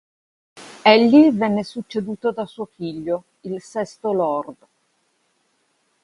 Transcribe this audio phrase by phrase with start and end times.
[0.93, 4.55] Egli venne succeduto da suo figlio, il sesto lord.